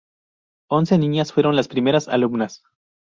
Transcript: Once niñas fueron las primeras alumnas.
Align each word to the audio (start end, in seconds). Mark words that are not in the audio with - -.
Once 0.71 0.97
niñas 0.97 1.31
fueron 1.31 1.55
las 1.55 1.67
primeras 1.67 2.07
alumnas. 2.07 2.63